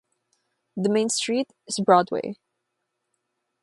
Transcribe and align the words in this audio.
The 0.77 0.89
main 0.89 1.09
street 1.09 1.53
is 1.67 1.77
Broadway. 1.79 2.33